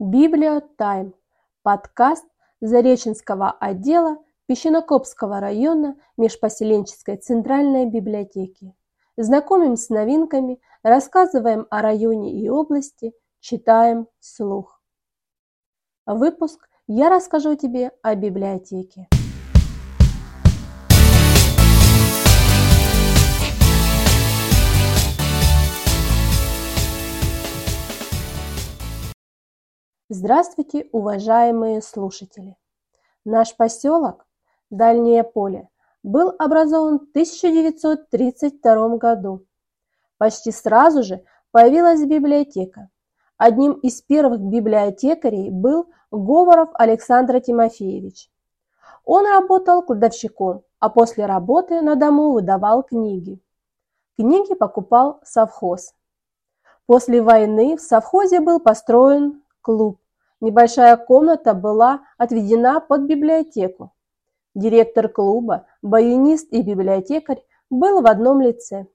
[0.00, 1.12] БиблиоТайм.
[1.62, 2.24] Подкаст
[2.60, 8.76] Зареченского отдела Песчанокопского района Межпоселенческой центральной библиотеки.
[9.16, 14.80] Знакомим с новинками, рассказываем о районе и области, читаем вслух.
[16.06, 19.08] Выпуск «Я расскажу тебе о библиотеке».
[30.10, 32.56] Здравствуйте, уважаемые слушатели!
[33.26, 34.24] Наш поселок,
[34.70, 35.68] Дальнее поле,
[36.02, 39.44] был образован в 1932 году.
[40.16, 42.88] Почти сразу же появилась библиотека.
[43.36, 48.30] Одним из первых библиотекарей был Говоров Александр Тимофеевич.
[49.04, 53.42] Он работал кладовщиком, а после работы на дому выдавал книги.
[54.16, 55.92] Книги покупал совхоз.
[56.86, 60.00] После войны в совхозе был построен клуб.
[60.40, 63.92] Небольшая комната была отведена под библиотеку.
[64.54, 68.86] Директор клуба, баянист и библиотекарь был в одном лице.